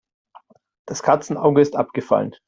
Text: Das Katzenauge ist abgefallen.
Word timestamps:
Das 0.87 1.03
Katzenauge 1.03 1.61
ist 1.61 1.75
abgefallen. 1.75 2.35